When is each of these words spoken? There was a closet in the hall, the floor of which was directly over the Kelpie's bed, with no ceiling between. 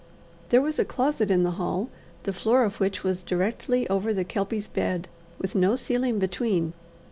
There 0.49 0.63
was 0.63 0.79
a 0.79 0.83
closet 0.83 1.29
in 1.29 1.43
the 1.43 1.51
hall, 1.61 1.87
the 2.23 2.33
floor 2.33 2.63
of 2.63 2.79
which 2.79 3.03
was 3.03 3.21
directly 3.21 3.87
over 3.87 4.15
the 4.15 4.23
Kelpie's 4.23 4.65
bed, 4.65 5.07
with 5.37 5.53
no 5.53 5.75
ceiling 5.75 6.17
between. 6.17 6.73